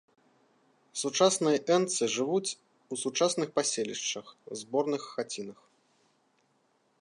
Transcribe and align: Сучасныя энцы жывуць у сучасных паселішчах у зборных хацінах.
Сучасныя 1.01 1.57
энцы 1.75 2.03
жывуць 2.15 2.55
у 2.95 2.99
сучасных 3.03 3.47
паселішчах 3.59 4.27
у 4.49 4.53
зборных 4.63 5.01
хацінах. 5.13 5.59